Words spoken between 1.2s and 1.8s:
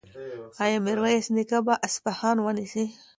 نیکه به